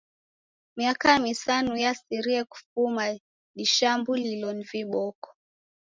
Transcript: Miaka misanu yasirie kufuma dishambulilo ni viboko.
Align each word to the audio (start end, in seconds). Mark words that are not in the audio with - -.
Miaka 0.77 1.11
misanu 1.25 1.71
yasirie 1.83 2.41
kufuma 2.51 3.03
dishambulilo 3.57 4.47
ni 4.53 4.63
viboko. 4.71 5.27